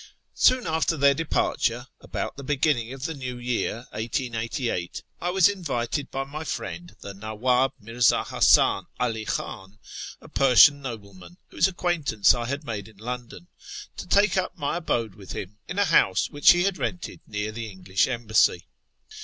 [0.33, 6.09] Soon after their departure, about the beginning of the new year (1888), I was invited
[6.09, 9.77] by my friend the Nawwab Mirzii Hasan 'All Khan,
[10.19, 13.47] a Persian nobleman whose acquaintance I had made in Loudon,
[13.97, 17.51] to take up my abode with him in a house which he had rented near
[17.51, 18.65] the English Embassy.